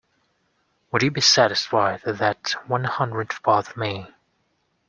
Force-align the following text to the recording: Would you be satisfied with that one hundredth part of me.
Would 0.91 1.03
you 1.03 1.11
be 1.11 1.21
satisfied 1.21 2.01
with 2.05 2.17
that 2.17 2.55
one 2.65 2.85
hundredth 2.85 3.43
part 3.43 3.69
of 3.69 3.77
me. 3.77 4.07